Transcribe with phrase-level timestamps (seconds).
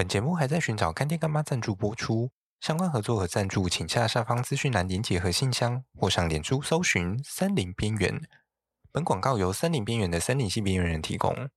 [0.00, 8.18] 本节目还在寻找干爹干妈赞助播出，相关合作和赞助，请下下方资讯栏连结和信箱，或上脸书搜寻“森林边缘”。
[8.90, 11.50] 本广告由森林边缘的森林系边缘人提供。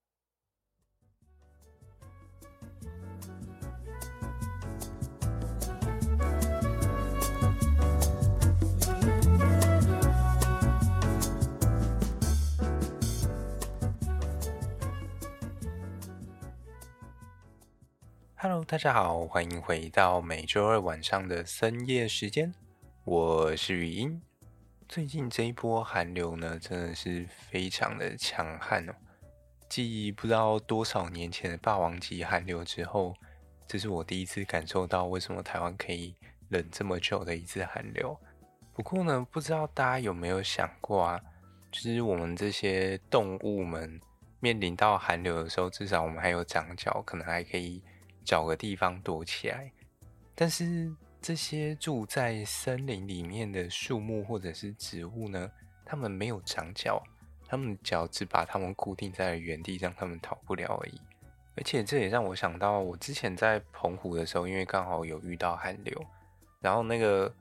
[18.73, 22.51] 大家好，欢迎回到每周二晚上的深夜时间，
[23.03, 24.19] 我是语音。
[24.89, 28.93] 最近这一波寒流呢，真的是非常的强悍哦。
[29.69, 33.13] 继不知道多少年前的霸王级寒流之后，
[33.67, 36.15] 这是我第一次感受到为什么台湾可以
[36.49, 38.19] 冷这么久的一次寒流。
[38.73, 41.21] 不过呢，不知道大家有没有想过啊，
[41.71, 44.01] 就是我们这些动物们
[44.39, 47.79] 面临到寒流的时候，至少我们还有长脚，可能还可以。
[48.23, 49.71] 找个地方躲起来，
[50.35, 55.51] 但是这些住在森林里面的树木或者是植物呢，
[55.85, 57.01] 它们没有长脚，
[57.47, 60.99] 它们脚只把它们固定在原地，让它们逃不了而已。
[61.55, 66.05] 而且这也让我想到，我之前在澎湖的时候，因为刚好有遇到寒流，
[66.59, 67.31] 然后那个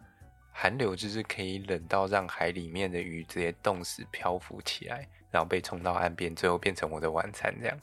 [0.52, 7.80] 寒流就是可以冷到让海里面的鱼直接冻死漂浮起来，然后被冲到岸边，最后变成我的晚餐这样。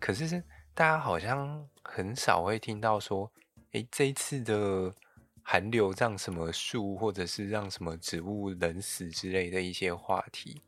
[0.00, 0.42] 可是
[0.78, 1.66] 大家好像。
[1.82, 3.28] 很少会听到说，
[3.72, 4.94] 诶，这一次的
[5.42, 10.62] 寒流让什么树或者是让什么植物冷死之类的一些话题，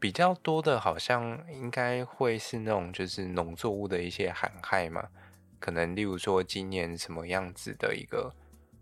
[0.00, 5.06] 比较多的，好像应该会是那种就是农作物的一些寒害嘛，
[5.60, 8.34] 可能例如说今年什么样子的一个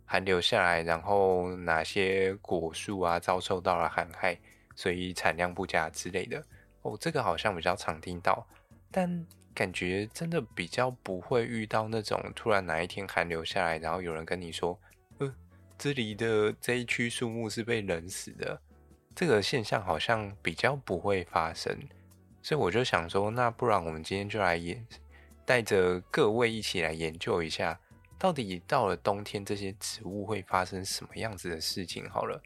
[0.06, 4.38] 寒流下来，然后哪些果树啊遭受到了寒害，
[4.74, 6.42] 所以产量不佳之类的。
[6.80, 8.46] 哦，这个好像比较常听到，
[8.90, 9.26] 但。
[9.54, 14.78] 感觉真的比较不会遇到那种突然哪一天寒流下来，然后有人跟你说
[15.18, 15.34] ：“呃，
[15.76, 18.60] 这里的这一区树木是被冷死的。”
[19.14, 21.78] 这个现象好像比较不会发生，
[22.42, 24.86] 所以我就想说，那不然我们今天就来研，
[25.44, 27.78] 带着各位一起来研究一下，
[28.18, 32.08] 到底到了冬天这些植物会发生什么样子的事情。
[32.08, 32.42] 好了，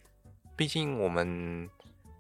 [0.56, 1.71] 毕竟我们。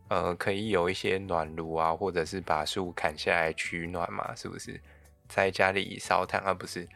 [0.08, 4.80] 呃，可以有一些暖炉啊，或者是把树砍下来取暖嘛，是不是？
[5.28, 6.88] 在家里烧炭啊，不是？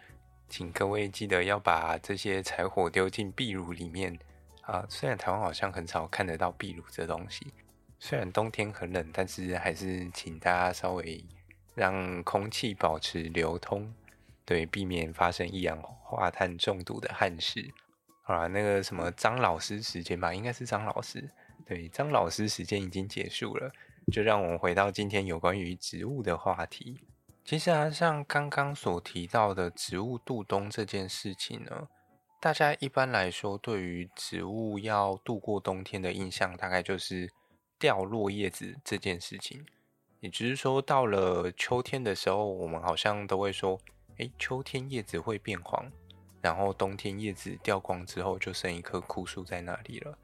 [0.49, 4.17] 请各位记得要把这些柴火丢进壁炉里面
[4.63, 4.85] 啊。
[4.89, 7.53] 虽然台湾好像很少看得到壁炉这东西，
[7.99, 11.25] 虽然冬天很冷，但是还是请大家稍微
[11.75, 13.93] 让空气保持流通，
[14.45, 17.69] 对，避免发生一氧化碳中毒的憾事。
[18.23, 21.29] 好啦，那个什么张老师时间吧，应该是张老师。
[21.71, 23.71] 对，张老师时间已经结束了，
[24.11, 26.99] 就让我们回到今天有关于植物的话题。
[27.45, 31.87] 其实啊，像刚刚所提到的植物度冬这件事情呢，
[32.41, 37.31] 大家一般来说对于植物要度过冬天的印象，大概就是
[37.79, 39.65] 掉落叶子这件事情。
[40.19, 43.79] 也就是说，到了秋天的时候，我们好像都会说，
[44.17, 45.89] 诶，秋天叶子会变黄，
[46.43, 50.19] 然后冬天叶子掉光之后，就剩一棵枯树在那里了。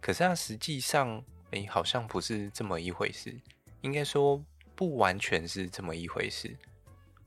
[0.00, 3.34] 可是它实际上，哎，好像不是这么一回事。
[3.80, 4.44] 应该说，
[4.74, 6.56] 不完全是这么一回事。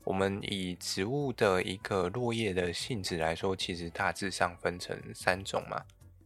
[0.04, 5.80] 我们以植物的一个落叶的性质来说，其实大致上分成三种嘛。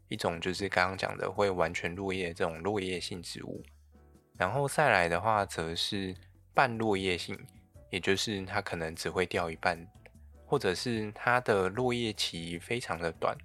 [0.08, 3.62] 一种就是刚刚讲的会完全落叶这种落叶性植物，
[4.38, 6.14] 然后再来的话，则是
[6.54, 7.38] 半落叶性，
[7.90, 9.86] 也就是它可能只会掉一半，
[10.46, 13.36] 或者是它的落叶期非常的短。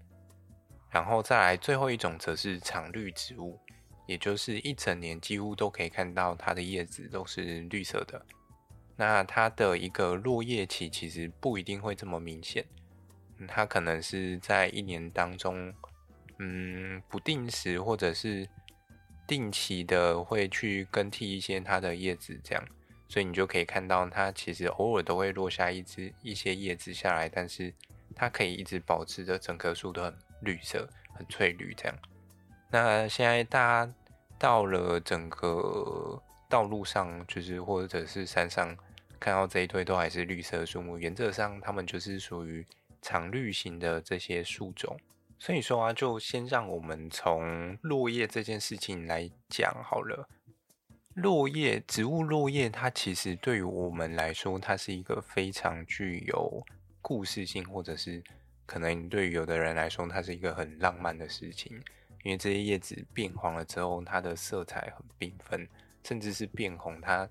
[0.92, 3.58] 然后再来最后一种，则是常绿植物，
[4.06, 8.26] 也就是一整年几乎都可以看到它的叶子都是绿色的。
[8.98, 12.66] 那它的一个落叶期其实不一定会这么明显，
[13.48, 15.74] 它可能是在一年当中，
[16.40, 18.48] 嗯，不定时或者是
[19.26, 22.64] 定期的会去更替一些它的叶子，这样，
[23.08, 27.74] 所以你就可以看到它其实偶尔都会落下一只一些叶子下来，但是
[28.14, 30.14] 它可以一直保持着整棵树都很。
[30.42, 31.98] 绿色很翠绿，这样。
[32.70, 33.94] 那现在大家
[34.40, 38.76] 到了整个道路上，就是或者是山上，
[39.20, 42.66] 看到这一堆都还是绿色树木，原则上它们就是属于
[43.02, 44.98] 常绿型的这些树种。
[45.38, 50.30] 所以说啊，就先让我们从落叶这件事情来讲好了。
[51.16, 56.66] 落叶，植物落叶，它其实对于我们来说，它是一个非常具有
[57.02, 58.24] 故事性，或者是。
[58.72, 61.78] 可能对于有的人来说，它是一个很浪漫的事情，
[62.24, 65.68] 因为这些叶子变黄了之后，它的色彩很缤纷，
[66.06, 67.28] 甚至是变红，它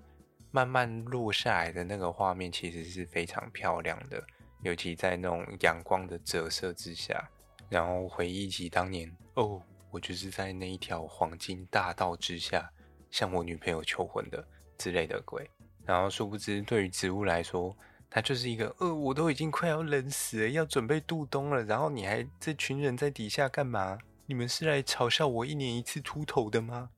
[0.51, 4.23] 慢慢落下来的那个画面其实是非常漂亮的。
[4.61, 7.27] 尤其在那种阳光的折射之下，
[7.69, 9.59] 然后回忆起当年，哦，
[9.89, 12.71] 我就是在那一条黄金大道之下
[13.09, 14.47] 向我女朋友求婚的
[14.77, 15.49] 之类的鬼。
[15.87, 17.75] 然后殊不知，对于植物来说，
[18.13, 23.97] 它就是一个，呃，我都已经快要冷死了，要准备度冬了，然后你还这群人在底下干嘛？
[24.25, 26.89] 你们是来嘲笑我一年一次秃头的吗？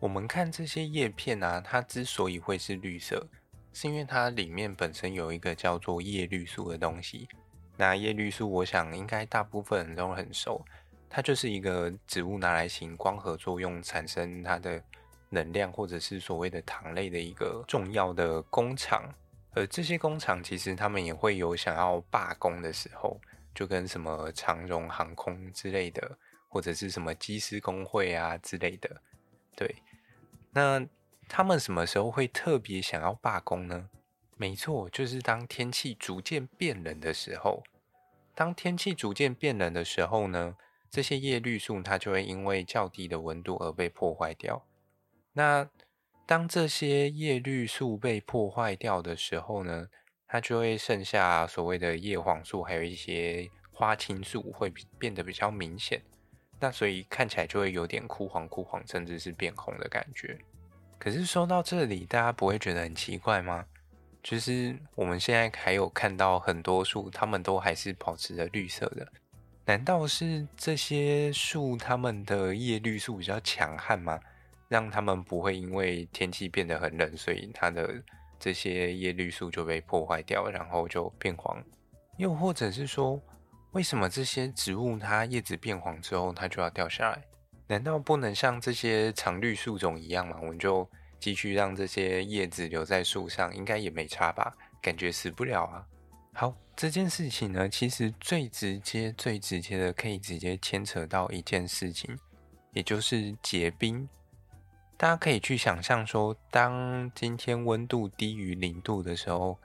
[0.00, 3.28] 我们看这些叶片啊，它之所以会是绿色，
[3.74, 7.28] 是因为它里面本身有一个叫做叶绿素的东西。
[7.76, 10.64] 那叶绿素，我想应该大部分人都很熟，
[11.10, 14.82] 它就是一个植物拿来行光合作用，产生它的
[15.28, 19.12] 能量，或者是所谓的糖类的一个重要的工厂。
[19.54, 23.20] 而这些工厂其实他们也会有想要罢工的时候，
[23.54, 26.18] 就跟什么长荣航空之类的。
[26.46, 29.02] 或者是什么机师工会啊之类的，
[29.56, 29.74] 对，
[30.52, 30.86] 那
[31.28, 33.90] 他们什么时候会特别想要罢工呢？
[34.36, 37.64] 没错，就是当天气逐渐变冷的时候。
[38.36, 40.56] 当天气逐渐变冷的时候呢，
[40.88, 44.64] 这些叶绿素它就会因为较低的温度而被破坏掉。
[45.32, 45.68] 那
[46.26, 49.88] 当这些叶绿素被破坏掉的时候呢，
[50.26, 56.00] 它就会剩下所谓的叶黄素，还有一些花青素会变得比较明显。
[56.58, 60.38] 那所以看起来就会有点枯黄枯黄，甚至是变红的感觉。
[60.98, 63.66] 可是说到这里，大家不会觉得很奇怪吗？
[64.22, 69.06] 就是我们现在还有看到很多树，它们都还是保持着绿色的。
[69.66, 74.18] 难道是这些树它们的叶绿素比较强悍吗？
[74.74, 78.02] 让它们不会因为天气变得很冷，所以它的
[78.40, 81.62] 这些叶绿素就被破坏掉，然后就变黄？
[82.16, 83.22] 又或者是说，
[83.70, 87.22] 为什么这些植物它叶子变黄之后它就要掉下来？
[87.68, 90.38] 难道不能像这些常绿树种一样吗？
[90.42, 94.56] 我们就继续让这些叶子留在树上，应该也没差吧？
[94.82, 95.86] 感觉死不了啊。
[96.32, 102.18] 好，这件事情呢，其实最直接、最直接的可以直接牵扯到一件事情，
[102.72, 104.08] 也就是结冰。
[104.96, 109.58] 大家可以去想象说，当今天温度低于零度的时候，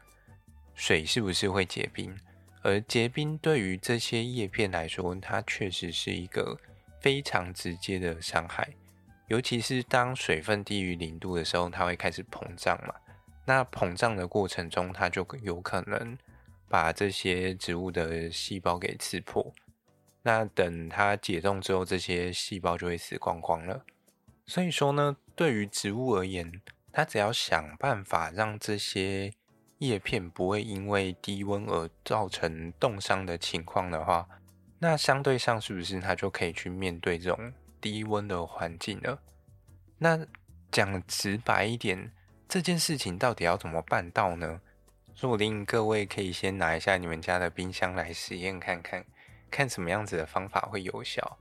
[0.73, 2.17] 水是不是会结冰？
[2.61, 6.59] 而结冰对于这些叶片来说，它确实是一个
[6.99, 8.67] 非常直接的伤害。
[9.27, 12.93] 尤其是当水分低于零度的时候，它会开始膨胀嘛。
[13.45, 16.17] 那膨胀的过程中，它就有可能
[16.67, 19.53] 把这些植物的细胞给刺破。
[20.23, 23.85] 那等它解冻之后，这些细胞就会死光光了。
[24.49, 26.59] 所以说呢，对于植物而言，
[26.91, 29.31] 它只要想办法让这些
[29.77, 34.27] 叶片不会因为低温而造成冻伤的情况的话，
[34.79, 39.21] 那相对上是不是它就可以去面对这种低温的环境了？
[39.99, 40.25] 那
[40.71, 42.11] 讲直白一点，
[42.47, 44.59] 这件事情到底要怎么办到呢？
[45.13, 49.05] 说不定各位可以先拿一下你们家的冰箱来实验看看，
[49.51, 51.37] 看什么样子的方法会有效。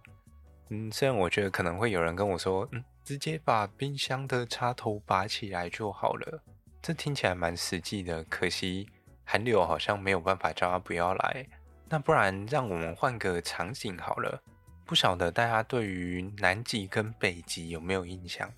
[0.70, 6.42] 嗯，虽然我觉得可能会有人跟我说，嗯，直接把冰箱的插头拔起来就好了。
[6.82, 8.86] 这听起来蛮实际的，可惜
[9.24, 11.46] 寒流好像没有办法叫他不要来。
[11.88, 14.42] 那不然让我们换个场景好了。
[14.84, 18.52] 不晓得大家对于南极跟北极有没有印象？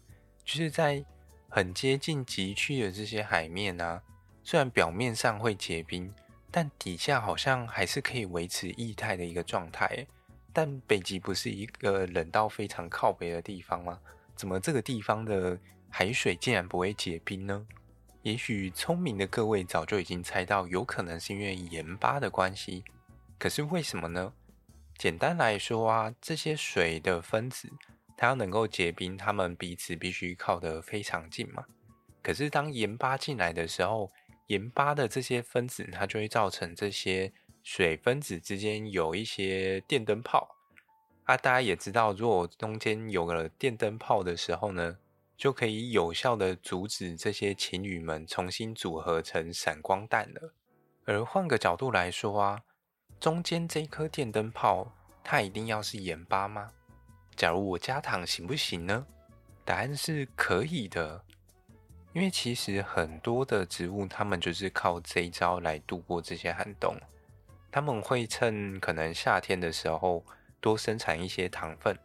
[0.44, 1.04] 就是在
[1.48, 4.02] 很接近极区的这些海面啊，
[4.42, 6.12] 虽然表面上会结冰，
[6.50, 10.04] 但底下好像还是可以维持液态的一个状态。
[10.52, 14.00] 但北极不是一个冷到非常靠北的地方吗？
[14.40, 17.66] 怎么这个地方的海水竟然不会结冰呢？
[18.22, 22.82] 也许聪明的各位早就已经猜到，有可能是因为盐巴的关系。
[23.38, 24.32] 可是为什么呢？
[24.96, 27.70] 简单来说啊，这些水的分子，
[28.16, 31.62] 它要能够结冰，它们彼此必须靠得非常近嘛。
[32.22, 34.10] 可是当盐巴进来的时候，
[34.46, 37.30] 盐巴的这些分子，它就会造成这些
[37.62, 40.56] 水分子之间有一些电灯泡。
[41.30, 44.98] 啊，大家也知道，如果中间有了电灯泡的时候呢，
[45.36, 50.52] 就可以有效的阻止这些情侣们重新组合成闪光弹了。
[51.04, 52.62] 而换个角度来说啊，
[53.20, 56.72] 中间这颗电灯泡，它一定要是盐巴吗？
[57.36, 59.06] 假如我加糖行不行呢？
[59.64, 61.22] 答案是可以的，
[62.12, 66.96] 因为其实很多的植物，它们就是靠这一招来度过这些寒冬。
[67.70, 70.24] 他们会趁可能夏天的时候
[70.60, 71.98] 多生产一些糖分，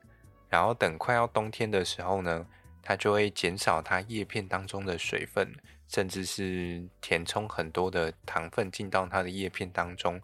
[0.50, 2.46] 然后等快要冬天的时候呢，
[2.82, 5.54] 它就会减少它叶片当中的水分，
[5.88, 10.22] 甚至是填充很多的糖分进到它的叶片当中，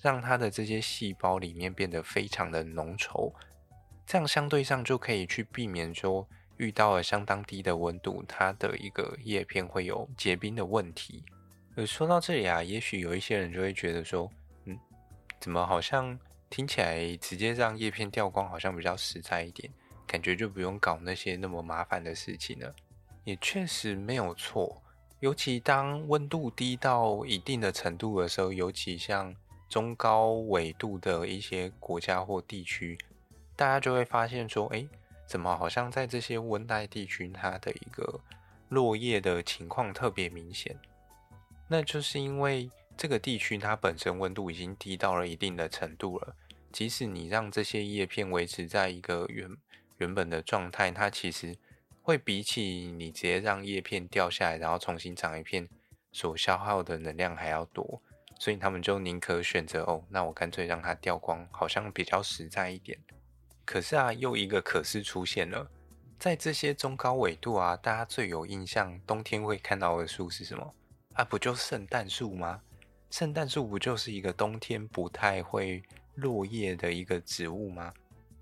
[0.00, 3.32] 让它的这些细胞里面变得非常的浓稠。
[4.06, 11.24] 这样相对上就可以去避免说遇到了相当低的温度，它的一个叶片会有结冰的问题。
[11.76, 14.30] 而说到这里啊，也许有一些人就会觉得说，
[14.66, 14.78] 嗯
[15.40, 16.18] 怎么好像
[16.52, 19.72] 听起来直接让叶片掉光好像比较实在一点，
[20.06, 22.74] 感觉就不用搞那些那么麻烦的事情了。
[23.24, 24.82] 也确实没有错，
[25.20, 29.34] 尤其当温度低到一定的程度的时候，尤其像
[29.70, 32.98] 中高纬度的一些国家或地区，
[33.56, 34.86] 大家就会发现说，哎，
[35.24, 38.20] 怎么好像在这些温带地区，它的一个
[38.68, 40.76] 落叶的情况特别明显？
[41.66, 46.36] 那就是因为这个地区它本身温度已经低到了一定的程度了，
[46.72, 49.48] 即使你让这些叶片维持在一个原
[49.98, 51.56] 原本的状态，它其实
[52.02, 55.68] 会比起你直接让叶片掉下来，然后重新长一片
[56.10, 58.02] 所消耗的能量还要多，
[58.38, 62.98] 所以他们就宁可选择哦，那我干脆让它掉光，好像比较实在一点。
[63.64, 65.70] 可是啊，又一个可是出现了，
[66.18, 70.74] 在这些中高纬度啊，大家最有印象，冬天会看到的树是什么？
[71.12, 72.60] 啊，不就圣诞树吗？
[73.10, 75.82] 圣诞树不就是一个冬天不太会
[76.14, 77.92] 落叶的一个植物吗？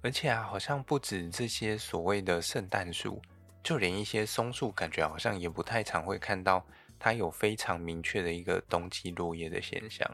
[0.03, 3.21] 而且啊，好像不止这些所谓的圣诞树，
[3.63, 6.65] 就连一些松树，感觉好像也不太常会看到
[6.99, 10.11] 它有非常明确的一个冬季落叶的现象。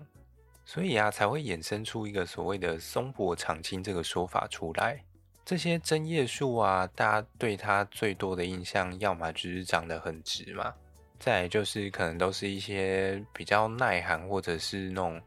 [0.65, 5.01] 所以啊，才会衍生出一个所谓的松柏长青这个说法出来。
[5.45, 10.75] 这些针叶树啊，大家对它最多的印象，要么就是长得很直嘛。
[11.21, 15.23] 再来就是可能都是一些比较耐寒或者是那种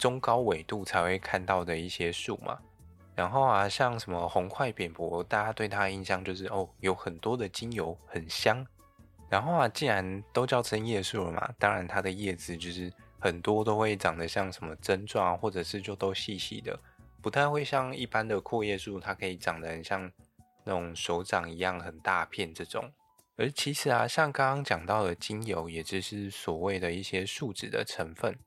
[0.00, 2.58] 中高纬度才会看到的一些树嘛。
[3.14, 8.66] 然后啊，像什么红桧扁柏，大家对它印象就是哦，有很多的精油，很香。
[9.28, 16.78] 然后啊，既然都叫针叶树了嘛，当然它的叶子就是很多都会长得像什么针状啊，或者是就都细细的，
[17.20, 20.10] 不太会像一般的阔叶树，它可以长得很像
[20.64, 22.90] 那种手掌一样很大片这种。
[23.36, 28.38] 而其实啊，像刚刚讲到的精油，也就是所谓的一些树脂的成分。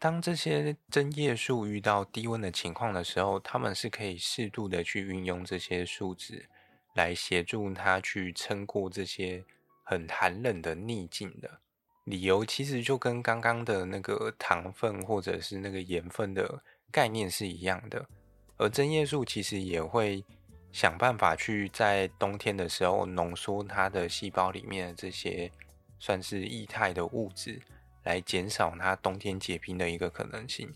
[0.00, 6.48] 当这些针叶树遇到低温的情况的时候，它们是可以适度的去运用这些树脂，
[6.94, 9.44] 来协助它去撑过这些
[9.84, 11.60] 很寒冷的逆境的。
[12.04, 18.08] 理由其实就跟刚刚的那个糖分或者是那个盐分的概念是一样的。
[18.56, 20.24] 而针叶树其实也会。
[20.72, 25.50] 想办法去在冬天的时候浓缩它的细胞里面的这些
[25.98, 27.60] 算是液态的物质，
[28.02, 30.72] 来减少它冬天结冰的一个可能性。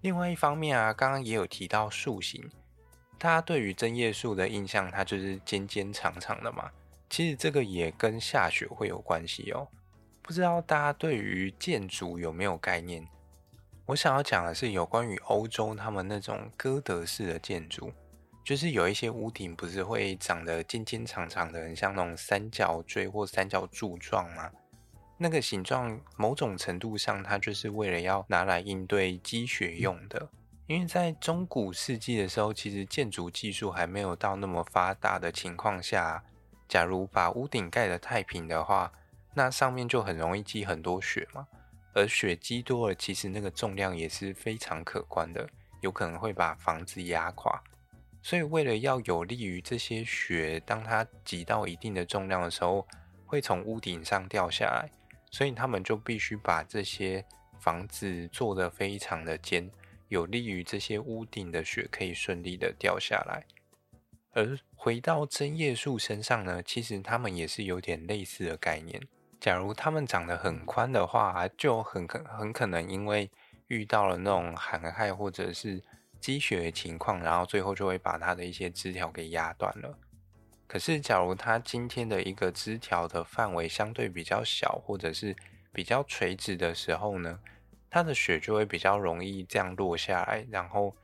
[0.00, 2.50] 另外一方面啊，刚刚也有提到树形，
[3.18, 6.70] 大家对于针叶树的印象，它就是尖尖长长的嘛。
[7.08, 9.68] 其实这个也跟下雪会有关系哦。
[10.20, 13.06] 不知道大家对于建筑有没有概念？
[13.86, 17.92] 我想要讲的是有关于欧洲他们那种哥德式的建筑。
[18.44, 24.50] 就是有一些屋顶不是会长得尖尖长长的，很像那种三角锥或三角柱状吗？
[25.24, 30.28] 那个形状某种程度上，它就是为了要拿来应对积雪用的。
[30.66, 36.22] 因为在中古世纪的时候，其实建筑技术还没有到那么发达的情况下，
[36.68, 38.92] 假如把屋顶盖得太平的话，
[39.32, 41.46] 那上面就很容易积很多雪嘛。
[41.94, 45.48] 而雪积多了，其实那个重量也是非常可观的，
[45.80, 47.62] 有可能会把房子压垮。
[48.20, 52.86] 所以，为了要有利于这些雪，当它挤到一定的重量的时候，
[53.24, 54.90] 会从屋顶上掉下来，
[55.34, 57.24] 所以他们就必须把这些
[57.58, 59.68] 房子做得非常的尖，
[60.06, 63.44] 有利于这些屋顶的雪可以顺利的掉下来。
[64.30, 69.02] 而回到针叶树身上呢，其实它们也是有点类似的概念。
[69.40, 73.28] 假如它们长得很宽的话，就很可很可能因为
[73.66, 75.82] 遇到了那种寒害或者是
[76.20, 79.98] 积雪的情况，然后最后就会把它的一些枝条给压断了。
[80.66, 85.36] 可是，假如它今天的一个枝条的范围相对比较小，或者是
[85.72, 87.38] 比较垂直的时候呢，
[87.90, 90.96] 它的雪就会比较容易这样落下来，然后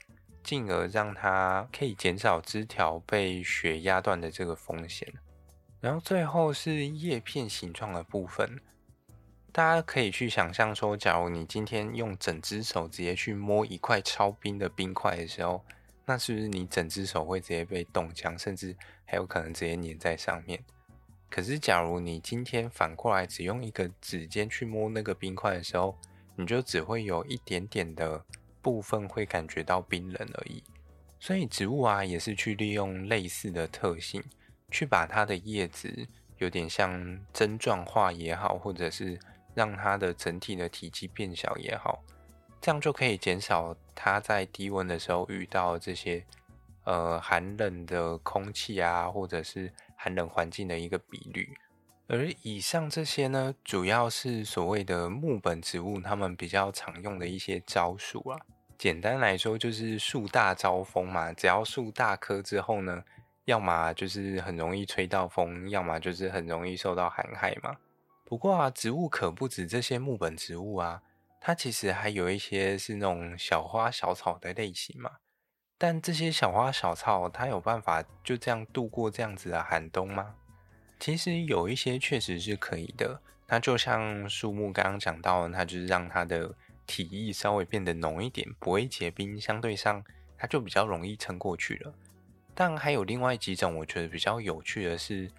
[0.43, 5.13] 进而让它可以减少枝条被雪压断的这个风险。
[5.81, 8.61] 然后最后是叶片形状的部分。
[9.53, 15.65] 大家可以去想象说，假如你今天用整只手直接去摸一块超冰的冰块的时候，
[16.07, 18.77] 那是不是你整只手会直接被冻僵，甚至
[19.11, 20.63] 还有可能直接粘在上面？
[21.29, 25.99] 可是，假如你今天反过来只用一个指尖去摸那个冰块的时候，
[26.37, 28.25] 你就只会有一点点的
[28.63, 30.63] 部分会感觉到冰冷而已。
[31.19, 34.23] 所以，植物啊，也是去利用类似的特性，
[34.71, 36.07] 去把它的叶子
[36.39, 39.19] 有点像针状化也好，或者是
[39.55, 42.05] 让它的整体的体积变小也好，
[42.61, 46.25] 这样就可以减少它在低温的时候遇到这些
[46.91, 51.57] 呃寒冷的空气啊，或者是寒冷环境的一个比率。
[52.09, 58.41] 而以上这些呢，主要是所谓的木本植物它们比较常用的一些招数啊。
[58.77, 63.05] 简单来说就是树大招风嘛，只要树大棵之后呢，
[63.45, 67.77] 要么就是很容易吹到风，要么就是很容易受到寒害嘛。
[68.25, 71.03] 不过啊，植物可不止这些木本植物啊，
[71.41, 75.11] 它其实还有一些是那种小花小草的类型嘛。
[75.83, 80.35] 但这些小花小草，它有办法就这样度过这样子的寒冬吗？
[80.99, 83.19] 其实有一些确实是可以的。
[83.49, 86.55] 它就像树木刚刚讲到，它就是让它的
[86.87, 90.05] 体液稍微变得浓一点，不会结冰，相对上
[90.37, 91.95] 它就比较容易撑过去了。
[92.55, 95.31] 但还有另外几种，我觉得比较有趣的是。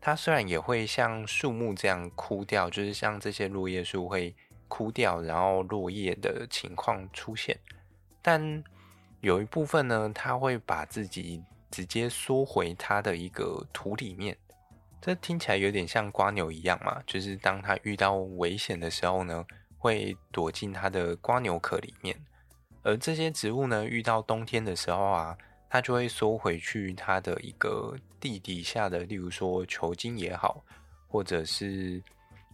[0.00, 4.32] 它虽然也会像树木这样枯掉，就是像这些落叶树会
[4.68, 7.58] 枯掉，然后落叶的情况出现，
[8.20, 8.62] 但
[9.22, 14.36] 有一部分呢，它会把自己直接缩回它的一个土里面。
[15.00, 19.42] 这听起来有点像蜗牛一样嘛，就是当它遇到危险的时候呢，
[19.78, 22.14] 会躲进它的蜗牛壳里面。
[22.82, 25.36] 而这些植物呢，遇到冬天的时候啊。
[25.74, 30.62] 它就会缩回去，它的一个地底下的，例如说球茎也好，
[31.08, 32.02] 或者是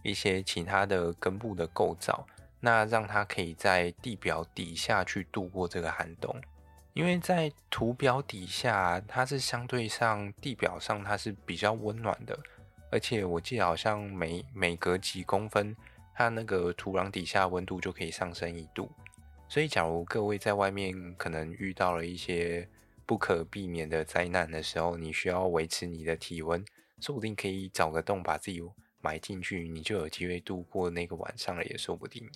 [0.03, 2.25] 一些其他的根部的构造，
[2.61, 6.33] 那让它可以在地表底下去度过这个寒冬。
[6.99, 12.37] 因为在土表底下，它是相对上地表上它是比较温暖的，
[12.91, 15.73] 而且我记得好像每每隔几公分，
[16.13, 18.91] 它那个土壤底下温度就可以上升一度。
[19.47, 22.67] 所以，假如各位在外面可能遇到了一些
[23.05, 26.61] 不可避免的灾难的时候，你需要维持你的体温，
[26.99, 28.61] 说不定可以找个洞把自己
[28.99, 32.29] 埋进去，你就有机会度过那个晚上了，也说不定。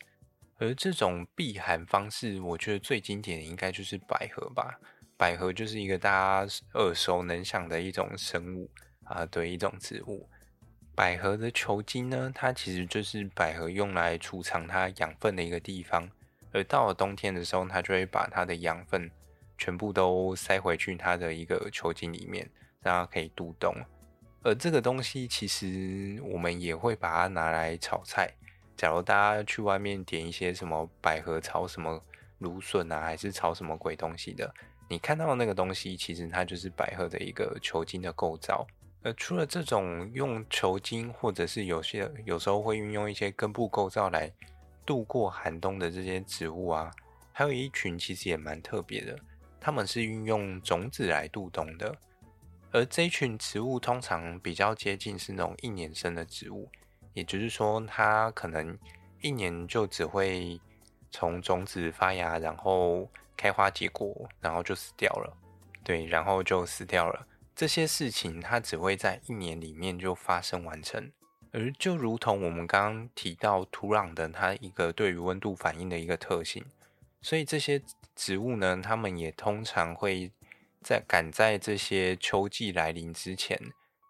[0.57, 4.79] 而这种避寒方式，我觉得最经典的应该就是百合吧。
[5.17, 6.09] 百合就是一个大
[6.45, 8.69] 家耳熟能详的一种生物
[9.03, 10.27] 啊，对，一种植物。
[10.95, 16.09] 百合的球茎呢，它其实就是百合用来储藏它养分的一个地方，
[16.51, 19.09] 而到了冬天的时候，它就会把它的养分。
[19.55, 22.49] 全部都塞回去它的一个球茎里面，
[22.81, 23.73] 让它可以度冬。
[24.41, 28.33] 而这个东西其实我们也会把它拿来炒菜。
[28.75, 32.01] 假如大家去外面点一些什么百合炒什么
[32.39, 34.53] 芦笋啊，还是炒什么鬼东西的，
[34.89, 38.65] 你看到的那个东西，其实它就是百合的一个球茎的构造。
[39.03, 44.31] 而除了这种用球茎，或者是有些有时候会运用一些根部构造来
[44.85, 46.89] 度过寒冬的这些植物啊，
[47.31, 49.17] 还有一群其实也蛮特别的。
[49.59, 51.95] 他们是运用种子来度冬的，
[52.71, 56.69] 而这一群植物通常比较接近是那种一年生的植物，
[57.13, 58.77] 也就是说，它可能
[59.21, 60.59] 一年就只会
[61.11, 65.37] 从种子发芽，然后开花结果，然后就死掉了。
[65.83, 67.27] 对，然后就死掉了。
[67.55, 71.11] 这些事情它只会在一年里面就发生完成，
[71.51, 76.65] 而就如同我们刚刚提到土壤的它一个对于温度反应的一个特性。
[77.21, 77.81] 所以这些
[78.15, 80.31] 植物呢，它们也通常会
[80.81, 83.59] 在赶在这些秋季来临之前，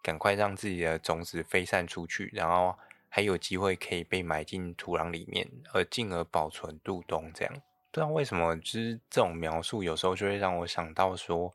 [0.01, 2.77] 赶快让自己的种子飞散出去，然后
[3.15, 7.31] 还有机会可以被埋进土壤里面，而进而保存度冬。
[7.31, 7.53] 这样
[7.91, 11.53] 不知道为什么，就是这种描述有时候就会让我想到说，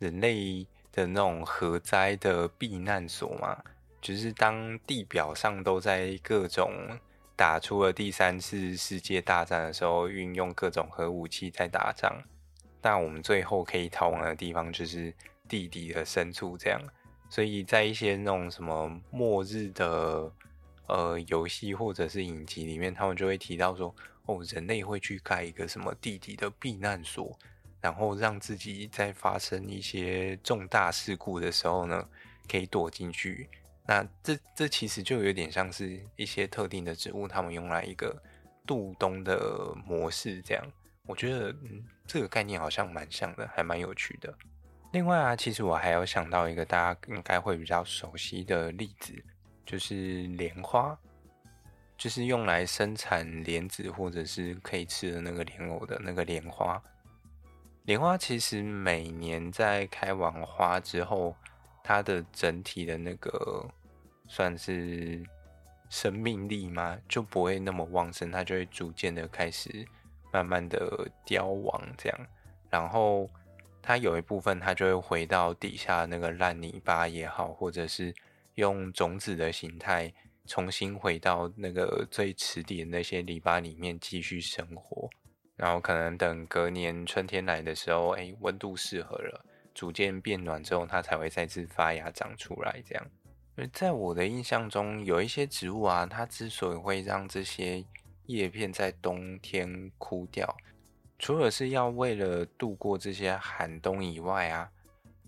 [0.00, 3.62] 人类的那种核灾的避难所嘛，
[4.00, 6.72] 就是当地表上都在各种。
[7.36, 12.20] 打出了第三次世界大战的时候，运用各种核武器在打仗，
[12.80, 15.14] 但我们最后可以逃亡的地方就是
[15.46, 16.80] 地底的深处，这样。
[17.28, 20.32] 所以在一些那种什么末日的
[20.88, 23.94] 呃游戏或者是影集里面，他们就会提到说，
[24.26, 27.36] 哦，人类会去盖一个什么地底的避难所，
[27.80, 32.08] 然后让自己在发生一些重大事故的时候呢，
[32.50, 33.48] 可以躲进去。
[33.86, 38.20] 那这这其实就有点像是一些特定的植物，他们用来一个
[38.66, 40.66] 度冬的模式，这样。
[41.06, 41.54] 我觉得，
[42.04, 44.36] 这个概念好像蛮像的，还蛮有趣的。
[44.92, 49.14] 另外啊，其实我还有想到一个大家应该会比较熟悉的例子，
[49.66, 50.96] 就是莲花，
[51.98, 56.80] 就是用来生产莲子或者是可以吃的那个莲藕的那个莲花。
[57.84, 61.36] 莲花其实每年在开完花之后，
[61.84, 63.68] 它的整体的那个
[64.26, 65.22] 算是
[65.88, 66.98] 生命力吗？
[67.08, 69.86] 就不会那么旺盛，它就会逐渐的开始
[70.32, 72.26] 慢慢的凋亡这样。
[72.70, 73.30] 然后
[73.80, 78.12] 它有一部分它就会回到底下那个烂泥巴也好，或者是
[78.56, 80.12] 用种子的形态
[80.44, 85.08] 重新回到那个最池底的那些泥巴里面继续生活。
[85.56, 89.42] 然后可能等隔年春天来的时候，哎，温度适合了。
[89.72, 92.82] 逐渐变暖之后，它才会再次发芽长出来。
[92.86, 93.06] 这样，
[93.56, 97.84] 而在我的印象中，有一些植物啊，它之所以会让这些
[98.26, 100.56] 叶片在冬天枯掉，
[101.18, 104.70] 除了是要为了度过这些寒冬以外啊，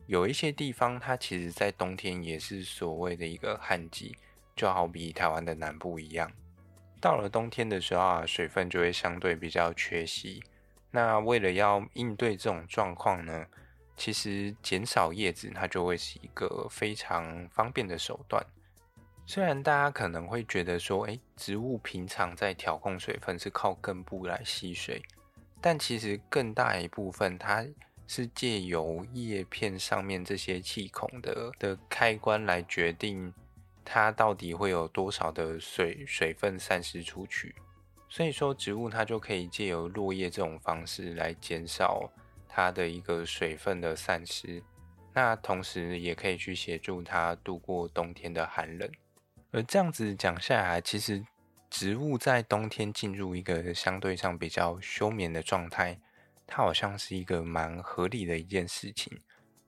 [0.09, 4.17] 有一些地方它其实在冬天也是所谓的一个旱季，
[4.57, 6.33] 就好比台湾的南部一样。
[6.99, 10.43] 到了冬天的时候啊，水分就会相对比较缺席。
[10.91, 13.45] 那为了要应对这种状况呢，
[13.99, 18.43] 其实减少叶子它就会是一个非常方便的手段。
[19.27, 25.03] 虽然大家可能会觉得说，诶，植物平常在调控水分是靠根部来吸水，
[25.61, 27.63] 但其实更大一部分它
[28.09, 33.33] 是借由叶片上面这些气孔的的开关来决定。
[33.91, 37.55] 它到底会有多少的水水分散失出去？
[38.07, 42.11] 所以说，植物它就可以借由落叶这种方式来减少
[42.47, 44.63] 它的一个水分的散失。
[45.15, 48.91] 那同时也可以去协助它度过冬天的寒冷。
[49.53, 51.25] 而这样子讲下来，其实
[51.71, 55.99] 植物在冬天进入一个相对上比较休眠的状态，
[56.49, 59.21] 它好像是一个蛮合理的一件事情。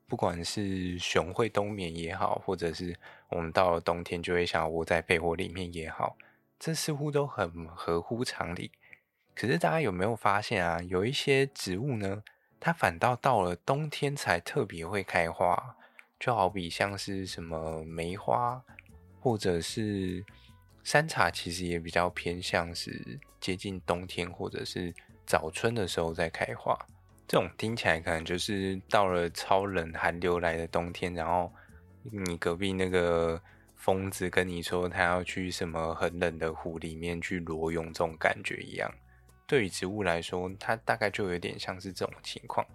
[0.08, 2.96] 不管是熊会冬眠也好，或者是
[3.28, 6.16] 我们到了冬天就会想要窝在被窝里面也好，
[6.58, 8.72] 这似乎都很合乎常理。
[9.36, 10.80] 可是大家有没有发现啊？
[10.82, 12.24] 有一些植物呢，
[12.58, 15.76] 它反倒到了冬天才特别会开花，
[16.18, 18.60] 就好比像是什么梅花，
[19.20, 20.24] 或者是
[20.82, 24.92] 山茶，其实也比较偏向是接近冬天或者是
[25.30, 26.76] 早春的时候再开花。
[27.28, 31.52] 这种听起来可能就是到了超冷寒流来的冬天，然后
[32.02, 33.40] 你隔壁那个
[33.76, 38.92] 疯子跟你说他要去什么很冷的湖里面去裸泳，这种感觉一样。
[39.46, 42.66] 对于植物来说，它大概就有点像是这种情况。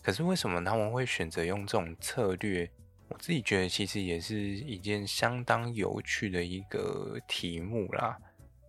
[0.00, 2.66] 可是为什么他们会选择用这种策略？
[3.08, 8.16] 我自己觉得其实也是一件相当有趣的一个题目啦。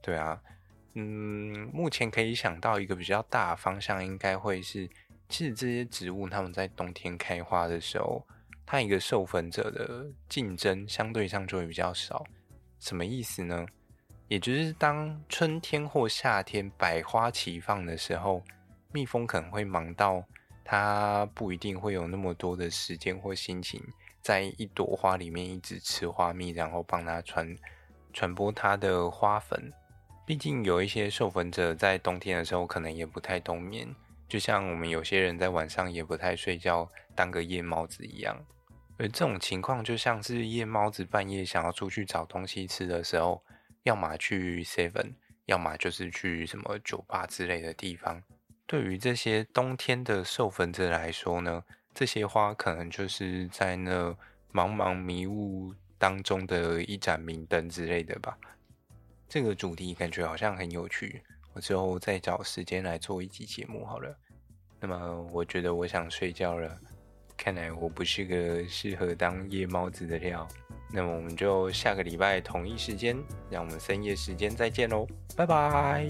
[0.02, 0.38] 对啊，
[0.94, 4.90] 嗯，目前可以想到一个比较大的方向，应该会是。
[5.30, 8.22] 其实这些植物，它们在冬天开花的时候，
[8.66, 12.26] 它一个授粉者的竞争相对上就会比较少。
[12.82, 13.66] 什么意思呢？
[14.28, 18.44] 也就是当春天或夏天百花齐放的时候，
[18.92, 20.22] 蜜蜂可能会忙到
[20.66, 23.82] 它不一定会有那么多的时间或心情，
[24.22, 27.56] 在一朵花里面一直吃花蜜，然后帮它传
[28.12, 29.72] 传播它的花粉。
[30.32, 33.94] 毕竟有一些授粉者在冬天的时候可能也不太冬眠。
[34.30, 38.42] 就像我们有些人在晚上也不太睡觉，当个夜猫子一样。
[38.98, 43.44] 而这种情况就像是夜猫子半夜想要出去找东西吃的时候，
[43.84, 45.16] 要么去 Seven，
[45.48, 48.24] 要么就是去什么酒吧之类的地方。
[48.66, 51.62] 对于这些冬天的授粉者来说呢，
[51.94, 54.16] 这些花可能就是在那
[54.54, 58.38] 茫茫迷雾当中的一盏明灯之类的吧。
[59.34, 61.22] 这个主题感觉好像很有趣。
[61.54, 64.14] 我之后再找时间来做一集节目好了。
[64.78, 66.78] 那么我觉得我想睡觉了，
[67.38, 70.46] 看来我不是个适合当夜猫子的料。
[70.92, 73.18] 那么我们就下个礼拜同一时间，
[73.50, 76.06] 让我们深夜时间再见喽，拜拜。